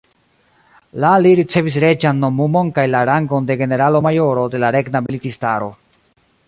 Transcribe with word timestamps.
La 1.03 1.11
li 1.25 1.33
ricevis 1.39 1.77
reĝan 1.83 2.19
nomumon 2.23 2.73
kaj 2.79 2.87
la 2.95 3.03
rangon 3.11 3.51
de 3.51 3.59
generalo-majoro 3.61 4.51
de 4.55 4.63
la 4.67 4.75
regna 4.79 5.05
militistaro. 5.09 5.73